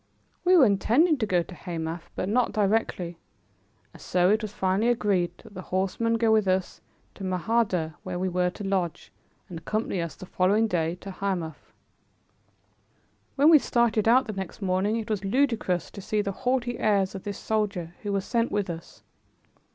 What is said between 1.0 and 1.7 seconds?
to go to